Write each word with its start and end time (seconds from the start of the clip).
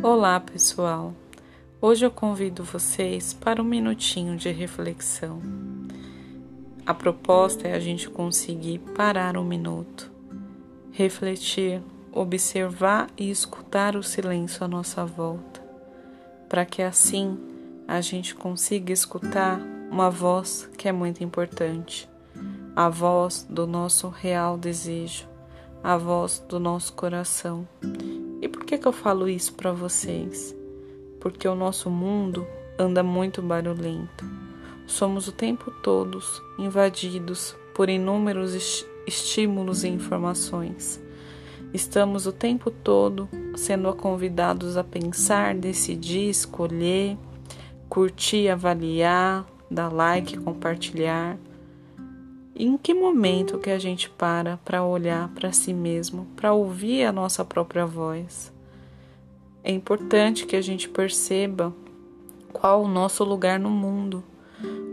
Olá, 0.00 0.38
pessoal. 0.38 1.12
Hoje 1.80 2.06
eu 2.06 2.10
convido 2.10 2.62
vocês 2.62 3.32
para 3.32 3.60
um 3.60 3.64
minutinho 3.64 4.36
de 4.36 4.48
reflexão. 4.48 5.42
A 6.86 6.94
proposta 6.94 7.66
é 7.66 7.74
a 7.74 7.80
gente 7.80 8.08
conseguir 8.08 8.78
parar 8.94 9.36
um 9.36 9.42
minuto, 9.42 10.08
refletir, 10.92 11.82
observar 12.12 13.08
e 13.16 13.28
escutar 13.28 13.96
o 13.96 14.02
silêncio 14.02 14.64
à 14.64 14.68
nossa 14.68 15.04
volta, 15.04 15.60
para 16.48 16.64
que 16.64 16.80
assim 16.80 17.36
a 17.88 18.00
gente 18.00 18.36
consiga 18.36 18.92
escutar 18.92 19.60
uma 19.90 20.08
voz 20.08 20.70
que 20.78 20.86
é 20.86 20.92
muito 20.92 21.24
importante, 21.24 22.08
a 22.76 22.88
voz 22.88 23.44
do 23.50 23.66
nosso 23.66 24.08
real 24.08 24.56
desejo, 24.56 25.26
a 25.82 25.96
voz 25.96 26.38
do 26.48 26.60
nosso 26.60 26.92
coração 26.92 27.66
e 28.40 28.48
por 28.48 28.64
que, 28.64 28.78
que 28.78 28.86
eu 28.86 28.92
falo 28.92 29.28
isso 29.28 29.52
para 29.54 29.72
vocês? 29.72 30.56
Porque 31.20 31.48
o 31.48 31.54
nosso 31.54 31.90
mundo 31.90 32.46
anda 32.78 33.02
muito 33.02 33.42
barulhento. 33.42 34.24
Somos 34.86 35.28
o 35.28 35.32
tempo 35.32 35.70
todo 35.82 36.20
invadidos 36.58 37.56
por 37.74 37.88
inúmeros 37.88 38.84
estímulos 39.06 39.84
e 39.84 39.88
informações. 39.88 41.00
Estamos 41.74 42.26
o 42.26 42.32
tempo 42.32 42.70
todo 42.70 43.28
sendo 43.56 43.92
convidados 43.94 44.76
a 44.76 44.84
pensar, 44.84 45.54
decidir, 45.54 46.30
escolher, 46.30 47.18
curtir, 47.88 48.48
avaliar, 48.48 49.44
dar 49.70 49.92
like, 49.92 50.38
compartilhar. 50.38 51.38
Em 52.66 52.76
que 52.76 52.92
momento 52.92 53.58
que 53.58 53.70
a 53.70 53.78
gente 53.78 54.10
para 54.10 54.58
para 54.64 54.84
olhar 54.84 55.28
para 55.28 55.52
si 55.52 55.72
mesmo, 55.72 56.26
para 56.34 56.52
ouvir 56.52 57.04
a 57.04 57.12
nossa 57.12 57.44
própria 57.44 57.86
voz? 57.86 58.52
É 59.62 59.72
importante 59.72 60.46
que 60.46 60.56
a 60.56 60.60
gente 60.60 60.88
perceba 60.88 61.74
qual 62.52 62.82
o 62.82 62.88
nosso 62.88 63.22
lugar 63.22 63.60
no 63.60 63.70
mundo, 63.70 64.24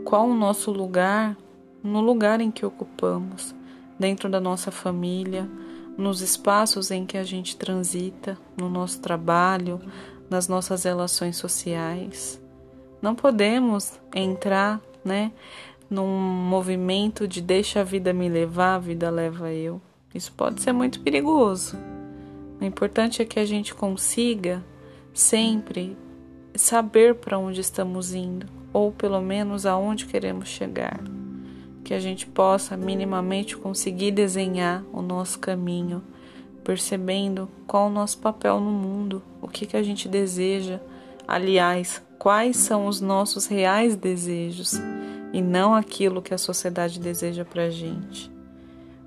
qual 0.03 0.27
o 0.27 0.35
nosso 0.35 0.71
lugar 0.71 1.35
no 1.83 2.01
lugar 2.01 2.41
em 2.41 2.51
que 2.51 2.65
ocupamos, 2.65 3.55
dentro 3.99 4.29
da 4.29 4.39
nossa 4.39 4.71
família, 4.71 5.49
nos 5.97 6.21
espaços 6.21 6.91
em 6.91 7.05
que 7.05 7.17
a 7.17 7.23
gente 7.23 7.55
transita, 7.55 8.37
no 8.57 8.69
nosso 8.69 8.99
trabalho, 8.99 9.79
nas 10.29 10.47
nossas 10.47 10.83
relações 10.83 11.37
sociais. 11.37 12.41
Não 13.01 13.15
podemos 13.15 13.99
entrar, 14.13 14.81
né, 15.03 15.31
num 15.89 16.07
movimento 16.07 17.27
de 17.27 17.41
deixa 17.41 17.81
a 17.81 17.83
vida 17.83 18.13
me 18.13 18.27
levar, 18.29 18.75
a 18.75 18.79
vida 18.79 19.09
leva 19.09 19.51
eu. 19.51 19.81
Isso 20.13 20.31
pode 20.31 20.61
ser 20.61 20.71
muito 20.71 21.01
perigoso. 21.01 21.77
O 22.59 22.63
importante 22.63 23.21
é 23.21 23.25
que 23.25 23.39
a 23.39 23.45
gente 23.45 23.75
consiga 23.75 24.63
sempre 25.13 25.97
saber 26.55 27.15
para 27.15 27.37
onde 27.37 27.59
estamos 27.59 28.13
indo, 28.13 28.47
ou 28.71 28.91
pelo 28.91 29.21
menos 29.21 29.65
aonde 29.65 30.05
queremos 30.05 30.47
chegar. 30.47 30.99
Que 31.83 31.93
a 31.93 31.99
gente 31.99 32.25
possa 32.25 32.77
minimamente 32.77 33.57
conseguir 33.57 34.11
desenhar 34.11 34.83
o 34.91 35.01
nosso 35.01 35.37
caminho, 35.39 36.01
percebendo 36.63 37.49
qual 37.67 37.87
o 37.87 37.91
nosso 37.91 38.17
papel 38.17 38.59
no 38.59 38.71
mundo, 38.71 39.21
o 39.41 39.47
que, 39.47 39.65
que 39.65 39.77
a 39.77 39.83
gente 39.83 40.07
deseja, 40.07 40.79
aliás, 41.27 42.01
quais 42.25 42.57
são 42.57 42.87
os 42.87 42.99
nossos 42.99 43.45
reais 43.45 43.95
desejos 43.95 44.81
e 45.31 45.43
não 45.43 45.75
aquilo 45.75 46.23
que 46.23 46.33
a 46.33 46.39
sociedade 46.39 46.99
deseja 46.99 47.45
para 47.45 47.69
gente. 47.69 48.31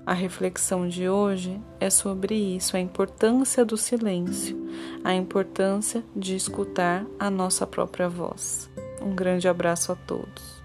A 0.05 0.13
reflexão 0.13 0.87
de 0.87 1.09
hoje 1.09 1.59
é 1.81 1.89
sobre 1.89 2.33
isso, 2.33 2.77
a 2.77 2.79
importância 2.79 3.65
do 3.65 3.75
silêncio, 3.75 4.57
a 5.03 5.13
importância 5.13 6.01
de 6.15 6.33
escutar 6.33 7.05
a 7.19 7.29
nossa 7.29 7.67
própria 7.67 8.07
voz. 8.07 8.69
Um 9.01 9.13
grande 9.13 9.49
abraço 9.49 9.91
a 9.91 9.95
todos. 9.97 10.63